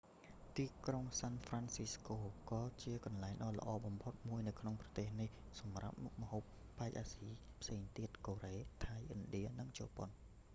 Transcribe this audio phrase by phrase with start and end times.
[0.55, 2.17] ទីក្រុងសាន់ហ្វ្រាន់ស៊ីស្កូ
[2.49, 6.43] ក៏ជាកន្លែងដ៏ល្អបំផុតមួយនៅក្នុងប្រទេសនេះសម្រាប់មុខម្ហូប
[6.77, 7.27] ប៉ែកអាស៊ី
[7.61, 10.09] ផ្សេងទៀត៖ កូរ៉េ ថៃ ឥណ្ឌា និងជប៉ុន